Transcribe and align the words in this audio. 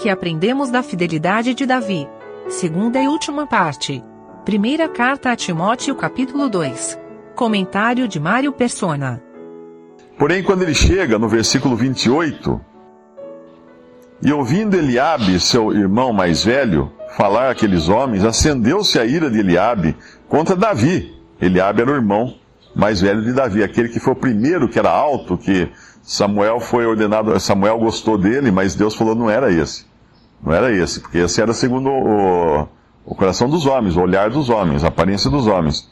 que 0.00 0.08
aprendemos 0.08 0.70
da 0.70 0.82
fidelidade 0.82 1.52
de 1.52 1.66
Davi. 1.66 2.08
Segunda 2.48 2.98
e 2.98 3.06
última 3.06 3.46
parte. 3.46 4.02
Primeira 4.46 4.88
carta 4.88 5.30
a 5.30 5.36
Timóteo, 5.36 5.94
capítulo 5.94 6.48
2. 6.48 6.98
Comentário 7.36 8.08
de 8.08 8.18
Mário 8.18 8.50
Persona. 8.50 9.22
Porém, 10.18 10.42
quando 10.42 10.62
ele 10.62 10.72
chega 10.72 11.18
no 11.18 11.28
versículo 11.28 11.76
28, 11.76 12.58
e 14.22 14.32
ouvindo 14.32 14.74
Eliabe, 14.74 15.38
seu 15.38 15.70
irmão 15.70 16.14
mais 16.14 16.42
velho, 16.44 16.90
falar 17.14 17.50
aqueles 17.50 17.90
homens, 17.90 18.24
acendeu-se 18.24 18.98
a 18.98 19.04
ira 19.04 19.30
de 19.30 19.38
Eliabe 19.38 19.94
contra 20.28 20.56
Davi. 20.56 21.14
Eliabe 21.38 21.82
era 21.82 21.90
o 21.90 21.94
irmão 21.94 22.34
mais 22.74 23.02
velho 23.02 23.22
de 23.22 23.34
Davi, 23.34 23.62
aquele 23.62 23.90
que 23.90 24.00
foi 24.00 24.14
o 24.14 24.16
primeiro 24.16 24.66
que 24.66 24.78
era 24.78 24.90
alto, 24.90 25.36
que 25.36 25.70
Samuel 26.02 26.58
foi 26.58 26.86
ordenado, 26.86 27.38
Samuel 27.38 27.78
gostou 27.78 28.16
dele, 28.16 28.50
mas 28.50 28.74
Deus 28.74 28.94
falou 28.94 29.14
não 29.14 29.28
era 29.28 29.52
esse. 29.52 29.89
Não 30.42 30.52
era 30.52 30.72
esse, 30.72 31.00
porque 31.00 31.18
esse 31.18 31.40
era 31.40 31.52
segundo 31.52 31.90
o, 31.90 32.68
o 33.04 33.14
coração 33.14 33.48
dos 33.48 33.66
homens, 33.66 33.96
o 33.96 34.00
olhar 34.00 34.30
dos 34.30 34.48
homens, 34.48 34.84
a 34.84 34.88
aparência 34.88 35.30
dos 35.30 35.46
homens. 35.46 35.88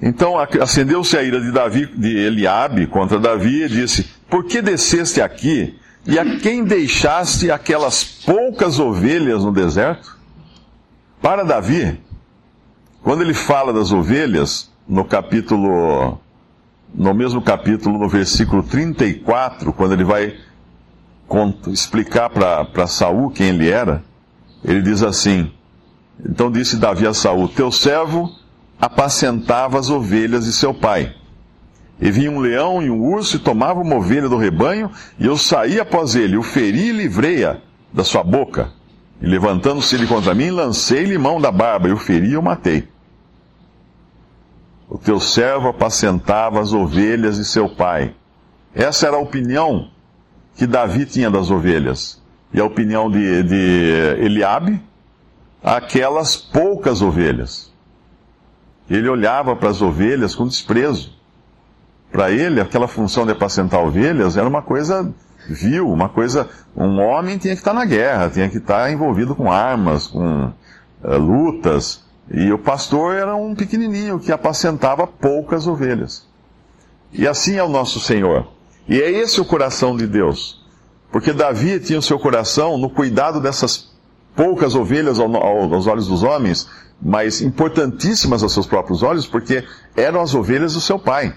Então 0.00 0.34
acendeu-se 0.60 1.16
a 1.16 1.22
ira 1.22 1.40
de 1.40 1.52
Davi, 1.52 1.86
de 1.86 2.16
Eliabe 2.16 2.86
contra 2.88 3.20
Davi 3.20 3.62
e 3.62 3.68
disse: 3.68 4.04
Por 4.28 4.44
que 4.44 4.60
desceste 4.60 5.20
aqui 5.20 5.78
e 6.04 6.18
a 6.18 6.38
quem 6.38 6.64
deixaste 6.64 7.50
aquelas 7.50 8.02
poucas 8.02 8.80
ovelhas 8.80 9.44
no 9.44 9.52
deserto? 9.52 10.18
Para 11.20 11.44
Davi, 11.44 12.00
quando 13.02 13.22
ele 13.22 13.34
fala 13.34 13.72
das 13.72 13.92
ovelhas, 13.92 14.72
no 14.88 15.04
capítulo, 15.04 16.18
no 16.92 17.14
mesmo 17.14 17.40
capítulo, 17.40 17.96
no 17.96 18.08
versículo 18.08 18.64
34, 18.64 19.72
quando 19.72 19.92
ele 19.92 20.02
vai 20.04 20.34
explicar 21.68 22.30
para 22.30 22.86
Saul 22.86 23.30
quem 23.30 23.48
ele 23.48 23.70
era, 23.70 24.02
ele 24.64 24.82
diz 24.82 25.02
assim: 25.02 25.50
Então 26.24 26.50
disse 26.50 26.76
Davi 26.76 27.06
a 27.06 27.14
Saul: 27.14 27.48
Teu 27.48 27.70
servo 27.72 28.30
apacentava 28.80 29.78
as 29.78 29.90
ovelhas 29.90 30.44
de 30.44 30.52
seu 30.52 30.74
pai. 30.74 31.14
E 32.00 32.10
vinha 32.10 32.30
um 32.30 32.40
leão 32.40 32.82
e 32.82 32.90
um 32.90 33.00
urso 33.00 33.36
e 33.36 33.38
tomava 33.38 33.80
uma 33.80 33.94
ovelha 33.94 34.28
do 34.28 34.36
rebanho, 34.36 34.90
e 35.20 35.26
eu 35.26 35.36
saí 35.36 35.78
após 35.78 36.16
ele, 36.16 36.36
o 36.36 36.42
feri 36.42 36.88
e 36.88 36.92
livrei-a 36.92 37.58
da 37.92 38.02
sua 38.02 38.24
boca. 38.24 38.72
E 39.20 39.26
levantando-se 39.26 39.94
ele 39.94 40.08
contra 40.08 40.34
mim, 40.34 40.50
lancei-lhe 40.50 41.16
mão 41.16 41.40
da 41.40 41.52
barba, 41.52 41.88
e 41.88 41.92
o 41.92 41.96
feri 41.96 42.30
e 42.30 42.36
o 42.36 42.42
matei. 42.42 42.88
O 44.88 44.98
teu 44.98 45.20
servo 45.20 45.68
apacentava 45.68 46.60
as 46.60 46.72
ovelhas 46.72 47.36
de 47.36 47.44
seu 47.44 47.68
pai. 47.68 48.16
Essa 48.74 49.06
era 49.06 49.16
a 49.16 49.20
opinião 49.20 49.91
que 50.56 50.66
Davi 50.66 51.06
tinha 51.06 51.30
das 51.30 51.50
ovelhas. 51.50 52.20
E 52.52 52.60
a 52.60 52.64
opinião 52.64 53.10
de, 53.10 53.42
de 53.42 54.24
Eliabe, 54.24 54.82
aquelas 55.62 56.36
poucas 56.36 57.00
ovelhas. 57.00 57.72
Ele 58.90 59.08
olhava 59.08 59.56
para 59.56 59.70
as 59.70 59.80
ovelhas 59.80 60.34
com 60.34 60.46
desprezo. 60.46 61.12
Para 62.10 62.30
ele, 62.30 62.60
aquela 62.60 62.86
função 62.86 63.24
de 63.24 63.32
apacentar 63.32 63.82
ovelhas 63.82 64.36
era 64.36 64.46
uma 64.46 64.60
coisa 64.60 65.12
vil, 65.48 65.88
uma 65.88 66.08
coisa. 66.08 66.48
Um 66.76 67.00
homem 67.00 67.38
tinha 67.38 67.54
que 67.54 67.60
estar 67.60 67.72
na 67.72 67.84
guerra, 67.84 68.30
tinha 68.30 68.48
que 68.48 68.58
estar 68.58 68.90
envolvido 68.92 69.34
com 69.34 69.50
armas, 69.50 70.06
com 70.06 70.52
uh, 71.02 71.18
lutas. 71.18 72.04
E 72.30 72.52
o 72.52 72.58
pastor 72.58 73.14
era 73.14 73.34
um 73.34 73.54
pequenininho 73.54 74.18
que 74.18 74.32
apacentava 74.32 75.06
poucas 75.06 75.66
ovelhas. 75.66 76.26
E 77.12 77.26
assim 77.26 77.56
é 77.56 77.62
o 77.62 77.68
nosso 77.68 78.00
Senhor. 78.00 78.46
E 78.88 79.00
é 79.00 79.10
esse 79.10 79.40
o 79.40 79.44
coração 79.44 79.96
de 79.96 80.06
Deus. 80.06 80.62
Porque 81.10 81.32
Davi 81.32 81.78
tinha 81.78 81.98
o 81.98 82.02
seu 82.02 82.18
coração 82.18 82.78
no 82.78 82.90
cuidado 82.90 83.40
dessas 83.40 83.92
poucas 84.34 84.74
ovelhas 84.74 85.18
aos 85.18 85.86
olhos 85.86 86.06
dos 86.06 86.22
homens, 86.22 86.68
mas 87.00 87.42
importantíssimas 87.42 88.42
aos 88.42 88.52
seus 88.52 88.66
próprios 88.66 89.02
olhos, 89.02 89.26
porque 89.26 89.64
eram 89.94 90.20
as 90.20 90.34
ovelhas 90.34 90.72
do 90.74 90.80
seu 90.80 90.98
pai. 90.98 91.34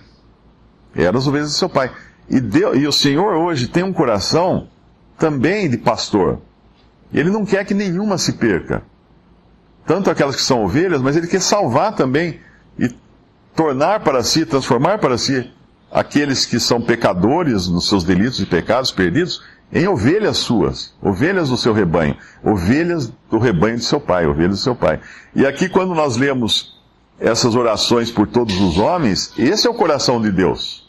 Eram 0.95 1.19
as 1.19 1.27
ovelhas 1.27 1.49
do 1.49 1.57
seu 1.57 1.69
pai. 1.69 1.91
E, 2.29 2.39
Deus, 2.39 2.77
e 2.77 2.87
o 2.87 2.91
Senhor 2.91 3.35
hoje 3.35 3.67
tem 3.67 3.83
um 3.83 3.93
coração 3.93 4.69
também 5.17 5.69
de 5.69 5.77
pastor. 5.77 6.39
Ele 7.13 7.29
não 7.29 7.45
quer 7.45 7.65
que 7.65 7.73
nenhuma 7.73 8.17
se 8.17 8.33
perca. 8.33 8.81
Tanto 9.85 10.09
aquelas 10.09 10.35
que 10.35 10.41
são 10.41 10.63
ovelhas, 10.63 11.01
mas 11.01 11.15
ele 11.15 11.27
quer 11.27 11.41
salvar 11.41 11.95
também 11.95 12.39
e 12.79 12.89
tornar 13.55 13.99
para 14.01 14.23
si, 14.23 14.45
transformar 14.45 14.99
para 14.99 15.17
si 15.17 15.51
aqueles 15.95 16.45
que 16.45 16.59
são 16.59 16.81
pecadores 16.81 17.69
nos 17.69 17.87
seus 17.87 18.03
delitos 18.03 18.41
e 18.41 18.45
pecados 18.45 18.91
perdidos 18.91 19.41
em 19.71 19.87
ovelhas 19.87 20.37
suas, 20.37 20.93
ovelhas 21.01 21.47
do 21.47 21.57
seu 21.57 21.71
rebanho, 21.71 22.17
ovelhas 22.43 23.11
do 23.31 23.39
rebanho 23.39 23.77
de 23.77 23.85
seu 23.85 23.99
pai, 23.99 24.27
ovelhas 24.27 24.57
do 24.57 24.63
seu 24.63 24.75
pai. 24.75 24.99
E 25.33 25.45
aqui, 25.45 25.69
quando 25.69 25.95
nós 25.95 26.17
lemos 26.17 26.77
essas 27.17 27.55
orações 27.55 28.11
por 28.11 28.27
todos 28.27 28.59
os 28.59 28.77
homens, 28.77 29.31
esse 29.37 29.67
é 29.67 29.69
o 29.69 29.73
coração 29.73 30.21
de 30.21 30.33
Deus. 30.33 30.85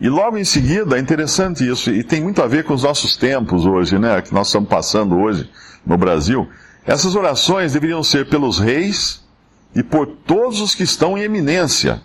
E 0.00 0.08
logo 0.08 0.36
em 0.36 0.44
seguida, 0.44 0.96
é 0.96 1.00
interessante 1.00 1.66
isso, 1.66 1.88
e 1.88 2.02
tem 2.02 2.20
muito 2.20 2.42
a 2.42 2.48
ver 2.48 2.64
com 2.64 2.74
os 2.74 2.82
nossos 2.82 3.16
tempos 3.16 3.64
hoje, 3.64 3.96
né, 3.96 4.20
que 4.20 4.34
nós 4.34 4.48
estamos 4.48 4.68
passando 4.68 5.16
hoje 5.16 5.48
no 5.86 5.96
Brasil. 5.96 6.48
Essas 6.84 7.14
orações 7.14 7.74
deveriam 7.74 8.02
ser 8.02 8.28
pelos 8.28 8.58
reis 8.58 9.24
e 9.72 9.84
por 9.84 10.08
todos 10.26 10.60
os 10.60 10.74
que 10.74 10.82
estão 10.82 11.16
em 11.16 11.22
eminência. 11.22 12.02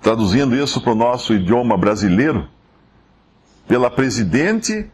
Traduzindo 0.00 0.56
isso 0.56 0.80
para 0.80 0.92
o 0.92 0.96
nosso 0.96 1.34
idioma 1.34 1.76
brasileiro, 1.76 2.48
pela 3.68 3.90
presidente, 3.90 4.90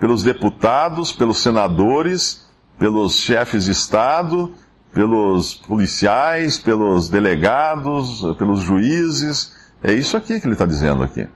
pelos 0.00 0.22
deputados, 0.22 1.12
pelos 1.12 1.38
senadores, 1.38 2.46
pelos 2.78 3.16
chefes 3.16 3.64
de 3.64 3.72
Estado, 3.72 4.52
pelos 4.92 5.54
policiais, 5.54 6.58
pelos 6.58 7.08
delegados, 7.10 8.22
pelos 8.38 8.60
juízes. 8.60 9.54
É 9.82 9.92
isso 9.92 10.16
aqui 10.16 10.40
que 10.40 10.46
ele 10.46 10.54
está 10.54 10.64
dizendo 10.64 11.02
aqui. 11.02 11.28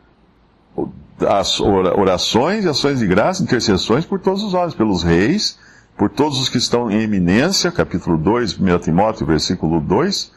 As 1.28 1.60
orações 1.60 2.64
e 2.64 2.68
ações 2.68 3.00
de 3.00 3.06
graça, 3.06 3.42
intercessões 3.42 4.06
por 4.06 4.18
todos 4.18 4.42
os 4.42 4.54
homens, 4.54 4.74
pelos 4.74 5.02
reis, 5.02 5.58
por 5.96 6.08
todos 6.08 6.40
os 6.40 6.48
que 6.48 6.56
estão 6.56 6.90
em 6.90 7.02
eminência, 7.02 7.70
capítulo 7.70 8.16
2, 8.16 8.58
1 8.58 8.78
Timóteo, 8.78 9.26
versículo 9.26 9.78
2, 9.80 10.32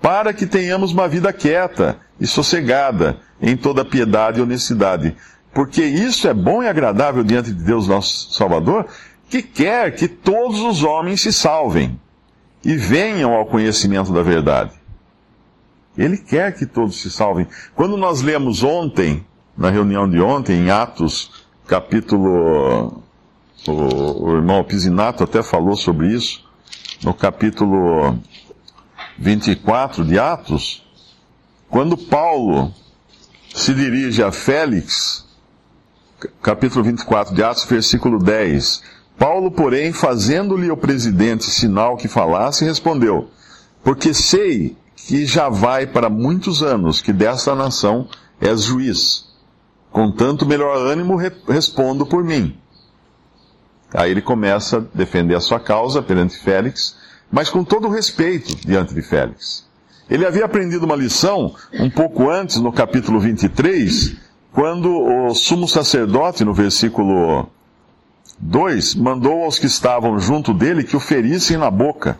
para 0.00 0.32
que 0.32 0.46
tenhamos 0.46 0.92
uma 0.92 1.08
vida 1.08 1.32
quieta 1.32 1.98
e 2.18 2.26
sossegada 2.26 3.18
em 3.40 3.56
toda 3.56 3.84
piedade 3.84 4.38
e 4.38 4.42
honestidade 4.42 5.16
porque 5.52 5.82
isso 5.82 6.28
é 6.28 6.34
bom 6.34 6.62
e 6.62 6.68
agradável 6.68 7.24
diante 7.24 7.52
de 7.52 7.62
Deus 7.64 7.88
nosso 7.88 8.32
Salvador, 8.32 8.86
que 9.28 9.42
quer 9.42 9.94
que 9.94 10.06
todos 10.06 10.60
os 10.60 10.82
homens 10.82 11.20
se 11.20 11.32
salvem 11.32 11.98
e 12.64 12.76
venham 12.76 13.32
ao 13.32 13.46
conhecimento 13.46 14.12
da 14.12 14.22
verdade. 14.22 14.72
Ele 15.98 16.16
quer 16.16 16.54
que 16.54 16.66
todos 16.66 17.00
se 17.00 17.10
salvem. 17.10 17.46
Quando 17.74 17.96
nós 17.96 18.22
lemos 18.22 18.62
ontem, 18.62 19.24
na 19.56 19.70
reunião 19.70 20.08
de 20.08 20.20
ontem, 20.20 20.56
em 20.56 20.70
Atos, 20.70 21.44
capítulo. 21.66 23.02
O, 23.68 24.24
o 24.24 24.36
irmão 24.36 24.64
Pisinato 24.64 25.22
até 25.22 25.42
falou 25.42 25.76
sobre 25.76 26.08
isso, 26.08 26.48
no 27.04 27.12
capítulo 27.12 28.18
24 29.20 30.02
de 30.02 30.18
Atos, 30.18 30.82
quando 31.68 31.94
Paulo 31.94 32.72
se 33.54 33.74
dirige 33.74 34.22
a 34.22 34.32
Félix, 34.32 35.26
capítulo 36.42 36.82
24 36.84 37.34
de 37.34 37.42
Atos, 37.42 37.64
versículo 37.66 38.18
10. 38.18 38.82
Paulo, 39.18 39.50
porém, 39.50 39.92
fazendo-lhe 39.92 40.70
o 40.70 40.76
presidente 40.76 41.44
sinal 41.44 41.98
que 41.98 42.08
falasse, 42.08 42.64
respondeu: 42.64 43.28
Porque 43.84 44.14
sei 44.14 44.74
que 44.96 45.26
já 45.26 45.50
vai 45.50 45.86
para 45.86 46.08
muitos 46.08 46.62
anos 46.62 47.02
que 47.02 47.12
desta 47.12 47.54
nação 47.54 48.08
és 48.40 48.62
juiz. 48.62 49.28
Com 49.92 50.10
tanto 50.10 50.46
melhor 50.46 50.76
ânimo 50.76 51.16
respondo 51.46 52.06
por 52.06 52.24
mim. 52.24 52.56
Aí 53.92 54.12
ele 54.12 54.22
começa 54.22 54.78
a 54.78 54.96
defender 54.96 55.34
a 55.34 55.40
sua 55.40 55.58
causa 55.58 56.00
perante 56.00 56.38
Félix, 56.38 56.96
mas 57.30 57.48
com 57.48 57.62
todo 57.62 57.86
o 57.86 57.90
respeito 57.90 58.54
diante 58.66 58.94
de 58.94 59.02
Félix. 59.02 59.68
Ele 60.08 60.26
havia 60.26 60.44
aprendido 60.44 60.84
uma 60.84 60.96
lição 60.96 61.54
um 61.74 61.88
pouco 61.88 62.28
antes, 62.28 62.56
no 62.56 62.72
capítulo 62.72 63.20
23, 63.20 64.16
quando 64.52 64.90
o 64.90 65.34
sumo 65.34 65.68
sacerdote, 65.68 66.44
no 66.44 66.52
versículo 66.52 67.48
2, 68.40 68.96
mandou 68.96 69.44
aos 69.44 69.58
que 69.58 69.66
estavam 69.66 70.18
junto 70.18 70.52
dele 70.52 70.82
que 70.82 70.96
o 70.96 71.00
ferissem 71.00 71.56
na 71.56 71.70
boca. 71.70 72.18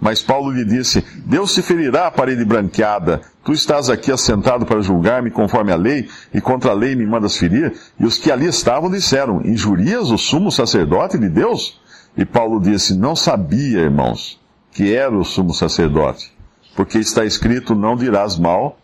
Mas 0.00 0.22
Paulo 0.22 0.50
lhe 0.50 0.64
disse: 0.64 1.04
Deus 1.24 1.54
te 1.54 1.62
ferirá 1.62 2.08
a 2.08 2.10
parede 2.10 2.44
branqueada. 2.44 3.20
Tu 3.44 3.52
estás 3.52 3.88
aqui 3.88 4.10
assentado 4.10 4.66
para 4.66 4.80
julgar-me 4.80 5.30
conforme 5.30 5.72
a 5.72 5.76
lei, 5.76 6.08
e 6.34 6.40
contra 6.40 6.70
a 6.70 6.74
lei 6.74 6.94
me 6.94 7.06
mandas 7.06 7.36
ferir? 7.36 7.72
E 7.98 8.04
os 8.04 8.18
que 8.18 8.30
ali 8.30 8.46
estavam 8.46 8.90
disseram: 8.90 9.42
Injurias 9.44 10.10
o 10.10 10.18
sumo 10.18 10.50
sacerdote 10.50 11.18
de 11.18 11.28
Deus? 11.28 11.80
E 12.16 12.24
Paulo 12.24 12.60
disse: 12.60 12.94
Não 12.94 13.16
sabia, 13.16 13.80
irmãos, 13.80 14.40
que 14.72 14.94
era 14.94 15.16
o 15.16 15.24
sumo 15.24 15.54
sacerdote, 15.54 16.32
porque 16.76 16.98
está 16.98 17.24
escrito: 17.24 17.74
Não 17.74 17.96
dirás 17.96 18.38
mal 18.38 18.78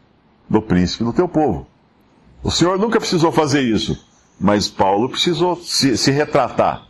do 0.49 0.63
príncipe 0.63 1.05
do 1.05 1.13
teu 1.13 1.29
povo. 1.29 1.67
O 2.43 2.51
Senhor 2.51 2.79
nunca 2.79 2.99
precisou 3.01 3.33
fazer 3.33 3.63
isso, 3.63 4.07
mas 4.41 4.69
Paulo 4.69 5.09
precisou 5.09 5.57
se, 5.57 5.97
se 5.97 6.11
retratar. 6.11 6.87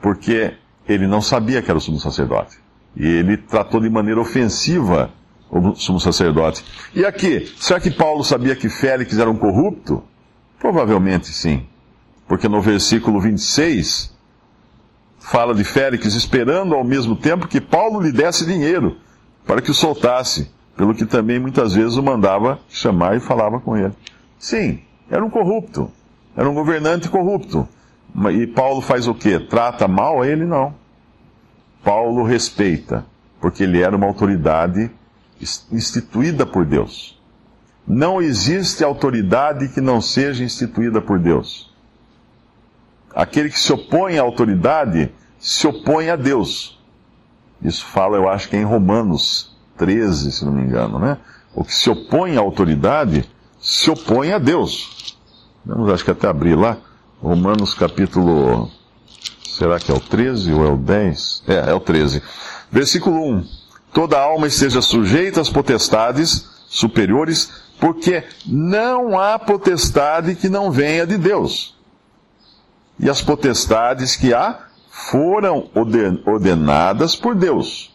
porque 0.00 0.54
ele 0.86 1.06
não 1.06 1.22
sabia 1.22 1.62
que 1.62 1.70
era 1.70 1.78
o 1.78 1.80
sumo 1.80 1.98
sacerdote. 1.98 2.58
E 2.96 3.06
ele 3.06 3.38
tratou 3.38 3.80
de 3.80 3.88
maneira 3.90 4.20
ofensiva 4.20 5.10
o 5.50 5.74
sumo 5.74 5.98
sacerdote. 5.98 6.64
E 6.94 7.04
aqui, 7.04 7.52
será 7.58 7.80
que 7.80 7.90
Paulo 7.90 8.22
sabia 8.22 8.54
que 8.54 8.68
Félix 8.68 9.18
era 9.18 9.30
um 9.30 9.36
corrupto? 9.36 10.02
Provavelmente 10.58 11.28
sim. 11.28 11.66
Porque 12.28 12.48
no 12.48 12.60
versículo 12.60 13.20
26 13.20 14.13
fala 15.24 15.54
de 15.54 15.64
Félix 15.64 16.14
esperando 16.14 16.74
ao 16.74 16.84
mesmo 16.84 17.16
tempo 17.16 17.48
que 17.48 17.60
Paulo 17.60 17.98
lhe 18.00 18.12
desse 18.12 18.44
dinheiro 18.44 18.98
para 19.46 19.62
que 19.62 19.70
o 19.70 19.74
soltasse, 19.74 20.50
pelo 20.76 20.94
que 20.94 21.06
também 21.06 21.38
muitas 21.38 21.72
vezes 21.72 21.96
o 21.96 22.02
mandava 22.02 22.58
chamar 22.68 23.16
e 23.16 23.20
falava 23.20 23.58
com 23.58 23.74
ele. 23.74 23.92
Sim, 24.38 24.80
era 25.10 25.24
um 25.24 25.30
corrupto, 25.30 25.90
era 26.36 26.48
um 26.48 26.52
governante 26.52 27.08
corrupto. 27.08 27.66
E 28.32 28.46
Paulo 28.46 28.82
faz 28.82 29.08
o 29.08 29.14
quê? 29.14 29.40
Trata 29.40 29.88
mal 29.88 30.24
ele? 30.24 30.44
Não. 30.44 30.74
Paulo 31.82 32.22
respeita, 32.22 33.04
porque 33.40 33.64
ele 33.64 33.80
era 33.80 33.96
uma 33.96 34.06
autoridade 34.06 34.90
instituída 35.72 36.44
por 36.44 36.66
Deus. 36.66 37.18
Não 37.86 38.20
existe 38.20 38.84
autoridade 38.84 39.68
que 39.68 39.80
não 39.80 40.00
seja 40.00 40.44
instituída 40.44 41.00
por 41.00 41.18
Deus. 41.18 41.73
Aquele 43.14 43.50
que 43.50 43.58
se 43.58 43.72
opõe 43.72 44.18
à 44.18 44.22
autoridade 44.22 45.10
se 45.38 45.66
opõe 45.66 46.10
a 46.10 46.16
Deus. 46.16 46.78
Isso 47.62 47.84
fala, 47.84 48.16
eu 48.16 48.28
acho 48.28 48.48
que 48.48 48.56
é 48.56 48.60
em 48.60 48.64
Romanos 48.64 49.56
13, 49.76 50.32
se 50.32 50.44
não 50.44 50.52
me 50.52 50.62
engano, 50.62 50.98
né? 50.98 51.18
O 51.54 51.64
que 51.64 51.74
se 51.74 51.88
opõe 51.88 52.36
à 52.36 52.40
autoridade 52.40 53.28
se 53.60 53.90
opõe 53.90 54.32
a 54.32 54.38
Deus. 54.38 55.16
Vamos, 55.64 55.90
acho 55.90 56.04
que 56.04 56.10
até 56.10 56.26
abrir 56.26 56.56
lá. 56.56 56.76
Romanos 57.22 57.72
capítulo. 57.72 58.70
Será 59.48 59.78
que 59.78 59.90
é 59.90 59.94
o 59.94 60.00
13 60.00 60.52
ou 60.52 60.66
é 60.66 60.70
o 60.70 60.76
10? 60.76 61.44
É, 61.46 61.70
é 61.70 61.74
o 61.74 61.80
13. 61.80 62.22
Versículo 62.70 63.22
1 63.36 63.64
toda 63.94 64.18
alma 64.18 64.48
esteja 64.48 64.82
sujeita 64.82 65.40
às 65.40 65.48
potestades 65.48 66.46
superiores, 66.68 67.48
porque 67.78 68.24
não 68.44 69.18
há 69.18 69.38
potestade 69.38 70.34
que 70.34 70.48
não 70.48 70.70
venha 70.70 71.06
de 71.06 71.16
Deus. 71.16 71.74
E 72.98 73.10
as 73.10 73.20
potestades 73.20 74.16
que 74.16 74.32
há 74.32 74.60
foram 74.88 75.68
ordenadas 76.24 77.16
por 77.16 77.34
Deus. 77.34 77.92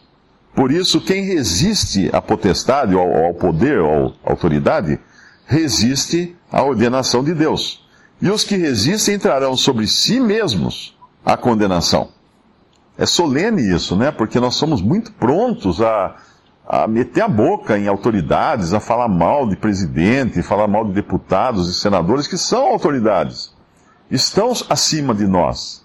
Por 0.54 0.70
isso, 0.70 1.00
quem 1.00 1.24
resiste 1.24 2.10
à 2.12 2.20
potestade, 2.20 2.94
ou 2.94 3.24
ao 3.24 3.34
poder, 3.34 3.78
à 3.80 4.30
autoridade, 4.30 5.00
resiste 5.46 6.36
à 6.52 6.62
ordenação 6.62 7.24
de 7.24 7.34
Deus. 7.34 7.88
E 8.20 8.28
os 8.28 8.44
que 8.44 8.56
resistem 8.56 9.14
entrarão 9.14 9.56
sobre 9.56 9.86
si 9.86 10.20
mesmos 10.20 10.96
a 11.24 11.36
condenação. 11.36 12.08
É 12.98 13.06
solene 13.06 13.62
isso, 13.74 13.96
né? 13.96 14.10
Porque 14.10 14.38
nós 14.38 14.56
somos 14.56 14.82
muito 14.82 15.12
prontos 15.12 15.80
a, 15.80 16.16
a 16.68 16.86
meter 16.86 17.22
a 17.22 17.28
boca 17.28 17.78
em 17.78 17.88
autoridades, 17.88 18.74
a 18.74 18.80
falar 18.80 19.08
mal 19.08 19.48
de 19.48 19.56
presidente, 19.56 20.42
falar 20.42 20.68
mal 20.68 20.84
de 20.84 20.92
deputados 20.92 21.70
e 21.70 21.80
senadores 21.80 22.26
que 22.26 22.36
são 22.36 22.66
autoridades. 22.66 23.54
Estão 24.10 24.52
acima 24.68 25.14
de 25.14 25.26
nós. 25.26 25.84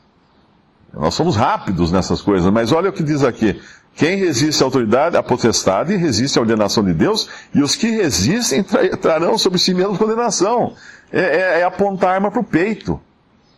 Nós 0.93 1.13
somos 1.13 1.35
rápidos 1.35 1.91
nessas 1.91 2.21
coisas, 2.21 2.51
mas 2.51 2.71
olha 2.71 2.89
o 2.89 2.93
que 2.93 3.03
diz 3.03 3.23
aqui. 3.23 3.61
Quem 3.95 4.17
resiste 4.17 4.61
à 4.61 4.65
autoridade, 4.65 5.15
à 5.15 5.23
potestade, 5.23 5.95
resiste 5.95 6.37
à 6.37 6.41
ordenação 6.41 6.83
de 6.83 6.93
Deus, 6.93 7.29
e 7.53 7.61
os 7.61 7.75
que 7.75 7.89
resistem 7.91 8.63
trarão 9.01 9.37
sobre 9.37 9.59
si 9.59 9.73
mesmo 9.73 9.97
condenação. 9.97 10.73
É, 11.11 11.21
é, 11.21 11.59
é 11.59 11.63
apontar 11.63 12.11
a 12.11 12.13
arma 12.15 12.31
para 12.31 12.41
o 12.41 12.43
peito 12.43 12.99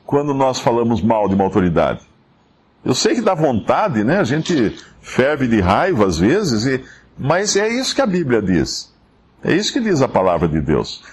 quando 0.06 0.34
nós 0.34 0.60
falamos 0.60 1.02
mal 1.02 1.28
de 1.28 1.36
uma 1.36 1.44
autoridade. 1.44 2.02
Eu 2.86 2.94
sei 2.94 3.16
que 3.16 3.22
dá 3.22 3.34
vontade, 3.34 4.04
né? 4.04 4.19
A 4.19 4.24
gente 4.24 4.78
ferve 5.02 5.48
de 5.48 5.60
raiva 5.60 6.06
às 6.06 6.18
vezes, 6.18 6.66
e... 6.66 6.84
mas 7.18 7.56
é 7.56 7.68
isso 7.68 7.96
que 7.96 8.02
a 8.02 8.06
Bíblia 8.06 8.42
diz. 8.42 8.94
É 9.44 9.54
isso 9.54 9.74
que 9.74 9.80
diz 9.80 10.02
a 10.02 10.08
palavra 10.08 10.48
de 10.48 10.62
Deus. 10.62 11.04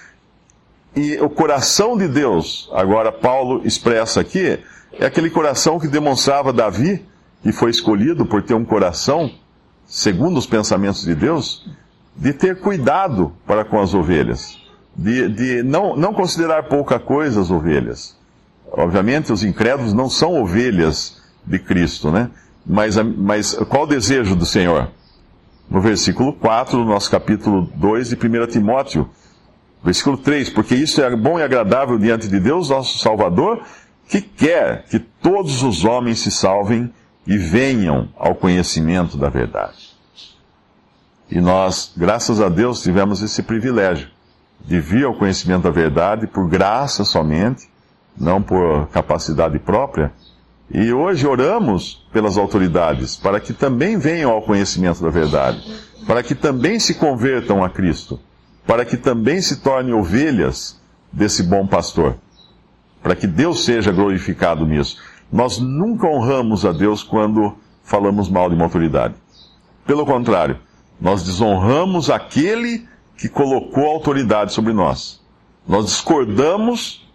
E 0.97 1.17
o 1.21 1.29
coração 1.29 1.97
de 1.97 2.07
Deus, 2.07 2.71
agora 2.73 3.11
Paulo 3.11 3.63
expressa 3.65 4.21
aqui, 4.21 4.61
é 4.93 5.07
aquele 5.07 5.29
coração 5.29 5.81
que 5.81 5.89
demonstrava 5.89 6.53
Davi, 6.53 7.05
que 7.43 7.53
foi 7.53 7.71
escolhido 7.71 8.25
por 8.25 8.43
ter 8.43 8.55
um 8.55 8.65
coração, 8.65 9.31
segundo 9.87 10.39
os 10.39 10.47
pensamentos 10.47 11.05
de 11.05 11.15
Deus, 11.15 11.69
de 12.17 12.33
ter 12.33 12.61
cuidado 12.61 13.33
para 13.45 13.65
com 13.65 13.81
as 13.81 13.93
ovelhas, 13.93 14.57
de, 14.97 15.29
de 15.29 15.63
não, 15.65 15.97
não 15.97 16.15
considerar 16.15 16.69
pouca 16.69 16.99
coisa 16.99 17.41
as 17.41 17.51
ovelhas. 17.51 18.17
Obviamente, 18.71 19.33
os 19.33 19.43
incrédulos 19.43 19.93
não 19.93 20.09
são 20.09 20.41
ovelhas 20.41 21.21
de 21.45 21.59
Cristo, 21.59 22.11
né? 22.11 22.31
Mas, 22.65 22.97
mas 22.97 23.55
qual 23.69 23.83
o 23.83 23.87
desejo 23.87 24.35
do 24.35 24.47
Senhor? 24.47 24.91
No 25.69 25.81
versículo 25.81 26.33
4 26.33 26.79
do 26.79 26.85
nosso 26.85 27.11
capítulo 27.11 27.69
2 27.75 28.11
de 28.11 28.15
1 28.15 28.47
Timóteo, 28.47 29.09
versículo 29.85 30.17
3: 30.17 30.51
Porque 30.51 30.75
isso 30.75 31.03
é 31.03 31.15
bom 31.15 31.39
e 31.39 31.43
agradável 31.43 31.99
diante 31.99 32.29
de 32.29 32.41
Deus, 32.41 32.71
nosso 32.71 32.99
Salvador, 32.99 33.63
que 34.09 34.21
quer 34.21 34.85
que 34.87 34.99
todos 34.99 35.63
os 35.63 35.85
homens 35.85 36.21
se 36.21 36.31
salvem 36.31 36.93
e 37.27 37.39
venham 37.39 38.09
ao 38.17 38.35
conhecimento 38.35 39.17
da 39.17 39.29
verdade. 39.29 39.95
E 41.31 41.41
nós, 41.41 41.93
graças 41.97 42.41
a 42.41 42.49
Deus, 42.49 42.83
tivemos 42.83 43.23
esse 43.23 43.43
privilégio 43.43 44.09
de 44.65 44.81
vir 44.81 45.05
ao 45.05 45.15
conhecimento 45.15 45.63
da 45.63 45.71
verdade 45.71 46.27
por 46.27 46.49
graça 46.49 47.05
somente, 47.05 47.69
não 48.17 48.43
por 48.43 48.89
capacidade 48.89 49.59
própria 49.59 50.13
e 50.71 50.93
hoje 50.93 51.27
oramos 51.27 52.05
pelas 52.13 52.37
autoridades 52.37 53.17
para 53.17 53.39
que 53.39 53.53
também 53.53 53.99
venham 53.99 54.31
ao 54.31 54.43
conhecimento 54.43 55.03
da 55.03 55.11
verdade, 55.11 55.63
para 56.07 56.23
que 56.23 56.35
também 56.35 56.79
se 56.79 56.95
convertam 56.95 57.63
a 57.63 57.69
Cristo, 57.69 58.19
para 58.67 58.85
que 58.85 58.97
também 58.97 59.41
se 59.41 59.57
tornem 59.57 59.95
ovelhas 59.95 60.81
desse 61.13 61.43
bom 61.43 61.67
pastor, 61.67 62.17
para 63.03 63.15
que 63.15 63.27
Deus 63.27 63.65
seja 63.65 63.93
glorificado 63.93 64.67
nisso. 64.67 64.99
Nós 65.31 65.59
nunca 65.59 66.07
honramos 66.07 66.65
a 66.65 66.73
Deus 66.73 67.03
quando 67.03 67.55
falamos 67.83 68.29
mal 68.29 68.49
de 68.49 68.55
uma 68.55 68.65
autoridade. 68.65 69.15
Pelo 69.87 70.07
contrário, 70.07 70.59
nós 71.01 71.23
desonramos 71.23 72.09
aquele 72.09 72.89
que 73.17 73.29
colocou 73.29 73.85
a 73.85 73.95
autoridade 73.95 74.53
sobre 74.53 74.73
nós. 74.73 75.21
Nós 75.67 75.87
discordamos 75.87 77.07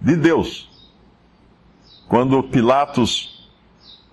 de 0.00 0.16
Deus 0.16 0.68
quando 2.08 2.42
Pilatos 2.42 3.50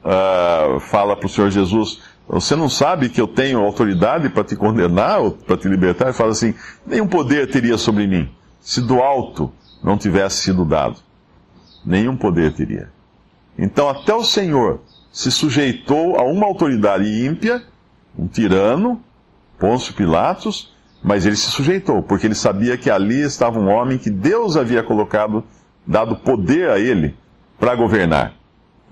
uh, 0.04 0.80
fala 0.82 1.15
para 1.15 1.25
o 1.25 1.30
Senhor 1.30 1.50
Jesus, 1.50 2.01
você 2.27 2.55
não 2.55 2.67
sabe 2.67 3.10
que 3.10 3.22
eu 3.22 3.27
tenho 3.27 3.60
autoridade 3.60 4.29
para 4.29 4.44
te 4.44 4.55
condenar 4.55 5.20
ou 5.20 5.32
para 5.32 5.58
te 5.58 5.67
libertar? 5.67 6.05
Ele 6.05 6.13
fala 6.13 6.32
assim: 6.32 6.53
nenhum 6.86 7.08
poder 7.08 7.50
teria 7.50 7.77
sobre 7.77 8.08
mim, 8.08 8.29
se 8.60 8.82
do 8.82 9.00
alto 9.00 9.51
não 9.84 9.98
tivesse 9.98 10.38
sido 10.38 10.65
dado. 10.65 10.98
Nenhum 11.86 12.17
poder 12.17 12.53
teria. 12.53 12.89
Então, 13.58 13.88
até 13.88 14.13
o 14.13 14.24
Senhor 14.24 14.82
se 15.12 15.32
sujeitou 15.32 16.20
a 16.20 16.24
uma 16.24 16.46
autoridade 16.46 17.05
ímpia, 17.25 17.63
um 18.17 18.27
tirano, 18.27 19.01
Pôncio 19.60 19.94
Pilatos, 19.94 20.74
mas 21.03 21.25
ele 21.25 21.36
se 21.36 21.51
sujeitou, 21.51 22.01
porque 22.01 22.25
ele 22.25 22.36
sabia 22.36 22.75
que 22.77 22.89
ali 22.89 23.22
estava 23.22 23.60
um 23.60 23.70
homem 23.70 23.98
que 23.98 24.10
Deus 24.10 24.58
havia 24.58 24.82
colocado, 24.82 25.44
dado 25.86 26.15
poder 26.15 26.72
a 26.72 26.79
ele 26.79 27.15
para 27.60 27.75
governar. 27.75 28.34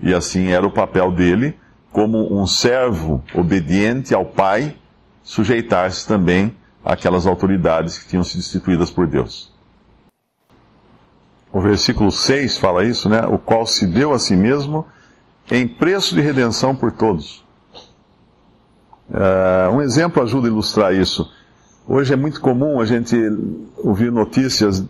E 0.00 0.14
assim 0.14 0.48
era 0.48 0.66
o 0.66 0.70
papel 0.70 1.10
dele, 1.10 1.56
como 1.94 2.36
um 2.36 2.44
servo 2.44 3.22
obediente 3.32 4.12
ao 4.12 4.24
Pai, 4.24 4.76
sujeitar-se 5.22 6.04
também 6.08 6.52
àquelas 6.84 7.24
autoridades 7.24 7.96
que 7.96 8.08
tinham 8.08 8.24
sido 8.24 8.40
instituídas 8.40 8.90
por 8.90 9.06
Deus. 9.06 9.54
O 11.52 11.60
versículo 11.60 12.10
6 12.10 12.58
fala 12.58 12.84
isso, 12.84 13.08
né? 13.08 13.24
O 13.28 13.38
qual 13.38 13.64
se 13.64 13.86
deu 13.86 14.12
a 14.12 14.18
si 14.18 14.34
mesmo 14.34 14.84
em 15.48 15.68
preço 15.68 16.16
de 16.16 16.20
redenção 16.20 16.74
por 16.74 16.90
todos. 16.90 17.44
Uh, 19.08 19.70
um 19.72 19.80
exemplo 19.80 20.20
ajuda 20.20 20.48
a 20.48 20.50
ilustrar 20.50 20.92
isso. 20.92 21.32
Hoje 21.86 22.12
é 22.12 22.16
muito 22.16 22.40
comum 22.40 22.80
a 22.80 22.84
gente 22.84 23.16
ouvir 23.76 24.10
notícias 24.10 24.84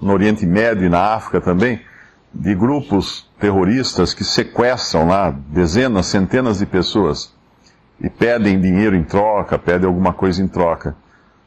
no 0.00 0.12
Oriente 0.12 0.44
Médio 0.44 0.86
e 0.86 0.88
na 0.88 1.14
África 1.14 1.40
também, 1.40 1.80
de 2.32 2.54
grupos 2.54 3.28
terroristas 3.38 4.14
que 4.14 4.24
sequestram 4.24 5.08
lá 5.08 5.30
dezenas, 5.30 6.06
centenas 6.06 6.58
de 6.58 6.66
pessoas 6.66 7.34
e 8.00 8.08
pedem 8.08 8.60
dinheiro 8.60 8.96
em 8.96 9.02
troca, 9.02 9.58
pedem 9.58 9.86
alguma 9.86 10.12
coisa 10.12 10.42
em 10.42 10.48
troca. 10.48 10.96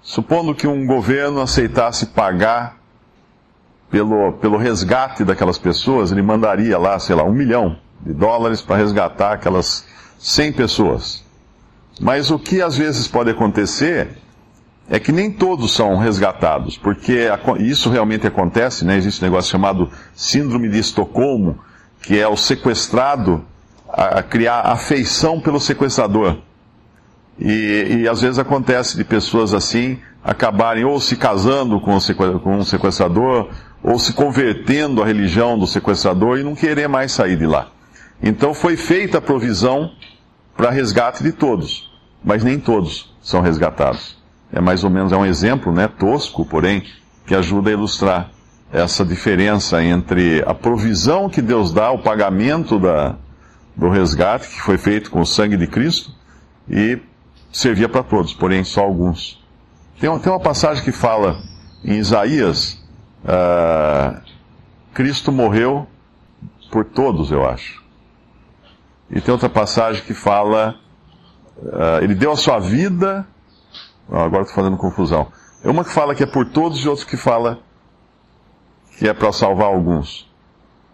Supondo 0.01 0.53
que 0.53 0.67
um 0.67 0.85
governo 0.85 1.41
aceitasse 1.41 2.07
pagar 2.07 2.77
pelo, 3.89 4.33
pelo 4.33 4.57
resgate 4.57 5.23
daquelas 5.23 5.57
pessoas, 5.57 6.11
ele 6.11 6.21
mandaria 6.21 6.77
lá, 6.77 6.99
sei 6.99 7.15
lá, 7.15 7.23
um 7.23 7.31
milhão 7.31 7.77
de 8.01 8.13
dólares 8.13 8.61
para 8.61 8.75
resgatar 8.75 9.33
aquelas 9.33 9.85
100 10.19 10.53
pessoas. 10.53 11.23
Mas 12.01 12.31
o 12.31 12.39
que 12.39 12.61
às 12.61 12.75
vezes 12.75 13.07
pode 13.07 13.29
acontecer 13.29 14.17
é 14.89 14.99
que 14.99 15.11
nem 15.11 15.31
todos 15.31 15.73
são 15.73 15.97
resgatados, 15.97 16.77
porque 16.77 17.29
isso 17.59 17.89
realmente 17.89 18.27
acontece, 18.27 18.83
né? 18.83 18.97
Existe 18.97 19.21
um 19.21 19.27
negócio 19.27 19.49
chamado 19.49 19.89
Síndrome 20.13 20.69
de 20.69 20.79
Estocolmo, 20.79 21.57
que 22.01 22.19
é 22.19 22.27
o 22.27 22.35
sequestrado 22.35 23.43
a, 23.87 24.21
criar 24.21 24.61
afeição 24.61 25.39
pelo 25.39 25.59
sequestrador. 25.59 26.37
E, 27.39 28.01
e, 28.01 28.07
às 28.07 28.21
vezes 28.21 28.37
acontece 28.37 28.97
de 28.97 29.03
pessoas 29.03 29.53
assim 29.53 29.99
acabarem 30.23 30.85
ou 30.85 30.99
se 30.99 31.15
casando 31.15 31.79
com, 31.79 31.97
o 31.97 32.39
com 32.39 32.57
um 32.57 32.63
sequestrador, 32.63 33.49
ou 33.81 33.99
se 33.99 34.13
convertendo 34.13 35.01
à 35.01 35.05
religião 35.05 35.57
do 35.57 35.67
sequestrador 35.67 36.39
e 36.39 36.43
não 36.43 36.55
querer 36.55 36.87
mais 36.87 37.11
sair 37.11 37.35
de 37.35 37.45
lá. 37.45 37.67
Então 38.21 38.53
foi 38.53 38.77
feita 38.77 39.17
a 39.17 39.21
provisão 39.21 39.91
para 40.55 40.69
resgate 40.69 41.23
de 41.23 41.31
todos, 41.31 41.91
mas 42.23 42.43
nem 42.43 42.59
todos 42.59 43.13
são 43.21 43.41
resgatados. 43.41 44.22
É 44.53 44.61
mais 44.61 44.83
ou 44.83 44.89
menos 44.89 45.11
é 45.11 45.17
um 45.17 45.25
exemplo, 45.25 45.73
né, 45.73 45.87
tosco, 45.87 46.45
porém, 46.45 46.83
que 47.25 47.33
ajuda 47.33 47.71
a 47.71 47.73
ilustrar 47.73 48.29
essa 48.71 49.03
diferença 49.03 49.83
entre 49.83 50.43
a 50.47 50.53
provisão 50.53 51.27
que 51.27 51.41
Deus 51.41 51.73
dá, 51.73 51.91
o 51.91 51.99
pagamento 51.99 52.79
da, 52.79 53.15
do 53.75 53.89
resgate 53.89 54.47
que 54.47 54.61
foi 54.61 54.77
feito 54.77 55.09
com 55.09 55.21
o 55.21 55.25
sangue 55.25 55.57
de 55.57 55.67
Cristo 55.67 56.11
e 56.69 56.99
servia 57.51 57.89
para 57.89 58.03
todos, 58.03 58.33
porém 58.33 58.63
só 58.63 58.81
alguns. 58.81 59.43
Tem, 59.99 60.19
tem 60.19 60.31
uma 60.31 60.39
passagem 60.39 60.83
que 60.83 60.91
fala 60.91 61.41
em 61.83 61.97
Isaías, 61.97 62.83
uh, 63.23 64.21
Cristo 64.93 65.31
morreu 65.31 65.87
por 66.71 66.85
todos, 66.85 67.31
eu 67.31 67.47
acho. 67.47 67.83
E 69.09 69.19
tem 69.19 69.31
outra 69.31 69.49
passagem 69.49 70.03
que 70.03 70.13
fala, 70.13 70.75
uh, 71.57 72.03
ele 72.03 72.15
deu 72.15 72.31
a 72.31 72.35
sua 72.37 72.59
vida, 72.59 73.27
agora 74.09 74.43
estou 74.43 74.55
fazendo 74.55 74.77
confusão. 74.77 75.27
É 75.63 75.69
uma 75.69 75.83
que 75.83 75.91
fala 75.91 76.13
que 76.13 76.23
é 76.23 76.25
por 76.25 76.45
todos 76.45 76.83
e 76.83 76.89
outra 76.89 77.05
que 77.05 77.17
fala 77.17 77.59
que 78.97 79.07
é 79.07 79.13
para 79.13 79.31
salvar 79.31 79.67
alguns. 79.67 80.31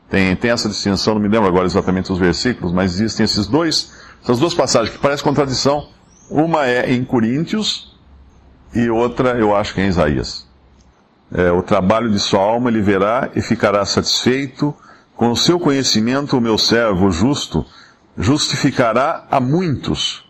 Tem, 0.10 0.36
tem 0.36 0.52
essa 0.52 0.68
distinção, 0.68 1.14
não 1.16 1.22
me 1.22 1.28
lembro 1.28 1.48
agora 1.48 1.66
exatamente 1.66 2.12
os 2.12 2.18
versículos, 2.18 2.74
mas 2.74 2.94
existem 2.94 3.24
esses 3.24 3.46
dois, 3.46 3.92
essas 4.24 4.40
duas 4.40 4.54
passagens 4.54 4.96
que 4.96 5.02
parecem 5.02 5.24
contradição. 5.24 5.88
Uma 6.30 6.66
é 6.66 6.92
em 6.92 7.04
Coríntios 7.04 7.96
e 8.74 8.90
outra 8.90 9.38
eu 9.38 9.56
acho 9.56 9.74
que 9.74 9.82
é 9.82 9.86
em 9.86 9.90
Isaías. 9.90 10.48
É, 11.32 11.52
o 11.52 11.62
trabalho 11.62 12.10
de 12.10 12.20
sua 12.20 12.40
alma 12.40 12.70
ele 12.70 12.82
verá 12.82 13.30
e 13.36 13.42
ficará 13.42 13.86
satisfeito. 13.86 14.74
Com 15.16 15.32
o 15.32 15.36
seu 15.36 15.60
conhecimento, 15.60 16.38
o 16.38 16.42
meu 16.42 16.58
servo 16.58 17.12
justo 17.12 17.66
justificará 18.18 19.28
a 19.30 19.40
muitos, 19.40 20.29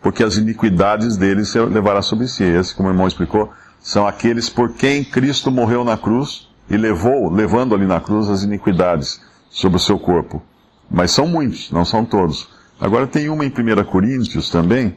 porque 0.00 0.22
as 0.22 0.36
iniquidades 0.36 1.16
deles 1.16 1.54
levará 1.54 2.02
sobre 2.02 2.28
si. 2.28 2.44
Esse, 2.44 2.74
como 2.74 2.88
o 2.88 2.92
irmão 2.92 3.06
explicou, 3.06 3.52
são 3.80 4.06
aqueles 4.06 4.48
por 4.48 4.74
quem 4.74 5.04
Cristo 5.04 5.50
morreu 5.50 5.84
na 5.84 5.96
cruz 5.96 6.48
e 6.68 6.76
levou, 6.76 7.30
levando 7.30 7.74
ali 7.74 7.86
na 7.86 8.00
cruz 8.00 8.28
as 8.28 8.42
iniquidades 8.42 9.20
sobre 9.50 9.76
o 9.76 9.80
seu 9.80 9.98
corpo. 9.98 10.42
Mas 10.90 11.10
são 11.10 11.26
muitos, 11.26 11.70
não 11.70 11.84
são 11.84 12.04
todos. 12.04 12.48
Agora 12.80 13.06
tem 13.06 13.28
uma 13.28 13.44
em 13.44 13.48
1 13.48 13.84
Coríntios 13.84 14.50
também, 14.50 14.96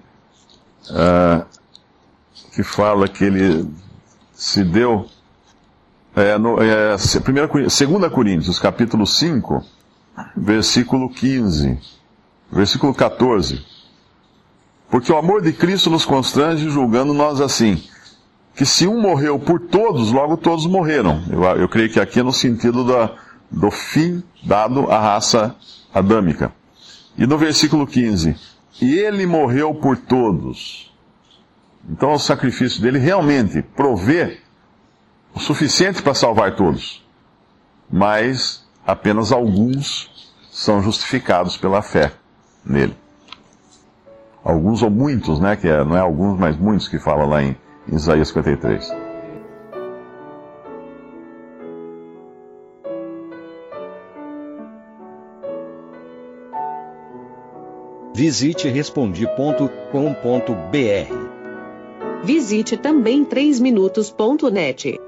uh, 0.90 1.46
que 2.54 2.64
fala 2.64 3.08
que 3.08 3.24
ele 3.24 3.68
se 4.34 4.64
deu. 4.64 5.08
É, 6.14 6.38
no, 6.38 6.62
é, 6.62 6.92
2 6.92 8.12
Coríntios, 8.12 8.60
capítulo 8.60 9.08
5, 9.08 9.64
versículo 10.36 11.10
15, 11.10 11.80
versículo 12.52 12.94
14. 12.94 13.66
Porque 14.92 15.10
o 15.10 15.18
amor 15.18 15.42
de 15.42 15.54
Cristo 15.54 15.90
nos 15.90 16.04
constrange, 16.04 16.70
julgando 16.70 17.14
nós 17.14 17.40
assim, 17.40 17.82
que 18.54 18.66
se 18.66 18.86
um 18.86 19.00
morreu 19.00 19.40
por 19.40 19.58
todos, 19.62 20.12
logo 20.12 20.36
todos 20.36 20.66
morreram. 20.66 21.24
Eu, 21.32 21.42
eu 21.62 21.70
creio 21.70 21.90
que 21.90 22.00
aqui 22.00 22.20
é 22.20 22.24
no 22.24 22.34
sentido 22.34 22.84
da, 22.84 23.16
do 23.50 23.72
fim 23.72 24.22
dado 24.44 24.92
à 24.92 25.00
raça 25.00 25.56
adâmica. 25.94 26.52
E 27.18 27.26
no 27.26 27.38
versículo 27.38 27.88
15, 27.88 28.36
e 28.82 28.94
ele 29.00 29.26
morreu 29.26 29.74
por 29.74 29.96
todos. 29.96 30.94
Então 31.90 32.12
o 32.12 32.20
sacrifício 32.20 32.82
dele 32.82 33.00
realmente 33.00 33.62
provê 33.62 34.40
o 35.34 35.40
suficiente 35.40 36.02
para 36.02 36.14
salvar 36.14 36.58
todos. 36.58 37.02
Mas 37.90 38.68
apenas 38.86 39.32
alguns 39.32 40.34
são 40.52 40.84
justificados 40.84 41.56
pela 41.56 41.82
fé 41.82 42.12
nele. 42.66 43.01
Alguns 44.44 44.82
ou 44.82 44.90
muitos, 44.90 45.40
né? 45.40 45.56
Que 45.56 45.68
é, 45.68 45.84
não 45.84 45.96
é 45.96 46.00
alguns, 46.00 46.40
mas 46.40 46.58
muitos 46.58 46.88
que 46.88 46.98
fala 46.98 47.26
lá 47.26 47.44
em 47.44 47.56
Isaías 47.88 48.28
53. 48.30 48.92
Visite 58.14 58.68
respondi.com.br. 58.68 59.72
Visite 62.24 62.78
também 62.78 63.26
3minutos.net. 63.26 65.01